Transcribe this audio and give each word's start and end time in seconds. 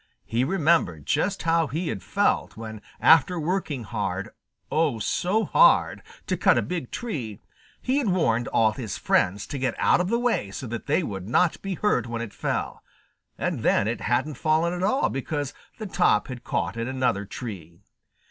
He 0.25 0.43
remembered 0.43 1.05
just 1.05 1.43
how 1.43 1.67
he 1.67 1.89
had 1.89 2.01
felt 2.01 2.57
when 2.57 2.81
after 2.99 3.39
working 3.39 3.83
hard, 3.83 4.29
oh, 4.71 4.97
so 4.97 5.45
hard, 5.45 6.01
to 6.25 6.35
cut 6.35 6.57
a 6.57 6.63
big 6.63 6.89
tree, 6.89 7.39
he 7.83 7.99
had 7.99 8.07
warned 8.07 8.47
all 8.47 8.71
his 8.71 8.97
friends 8.97 9.45
to 9.45 9.59
get 9.59 9.75
out 9.77 10.01
of 10.01 10.09
the 10.09 10.17
way 10.17 10.49
so 10.49 10.65
that 10.65 10.87
they 10.87 11.03
would 11.03 11.29
not 11.29 11.61
be 11.61 11.75
hurt 11.75 12.07
when 12.07 12.23
it 12.23 12.33
fell, 12.33 12.81
and 13.37 13.59
then 13.59 13.87
it 13.87 14.01
hadn't 14.01 14.37
fallen 14.39 14.73
at 14.73 14.81
all 14.81 15.07
because 15.07 15.53
the 15.77 15.85
top 15.85 16.29
had 16.29 16.43
caught 16.43 16.77
in 16.77 16.87
another 16.87 17.23
tree. 17.23 17.83